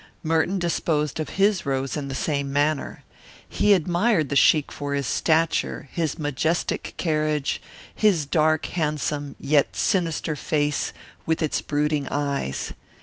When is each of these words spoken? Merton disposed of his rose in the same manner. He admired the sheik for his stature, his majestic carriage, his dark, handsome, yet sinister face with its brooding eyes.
Merton 0.23 0.57
disposed 0.57 1.19
of 1.19 1.29
his 1.37 1.63
rose 1.63 1.95
in 1.95 2.07
the 2.07 2.15
same 2.15 2.51
manner. 2.51 3.03
He 3.47 3.73
admired 3.75 4.29
the 4.29 4.35
sheik 4.35 4.71
for 4.71 4.95
his 4.95 5.05
stature, 5.05 5.89
his 5.91 6.17
majestic 6.17 6.95
carriage, 6.97 7.61
his 7.93 8.25
dark, 8.25 8.65
handsome, 8.65 9.35
yet 9.39 9.75
sinister 9.75 10.35
face 10.35 10.91
with 11.27 11.43
its 11.43 11.61
brooding 11.61 12.07
eyes. 12.07 12.73